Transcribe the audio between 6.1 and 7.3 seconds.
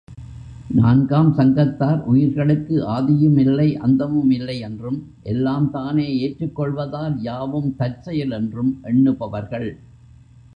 ஏற்றுக்கொள்வதால்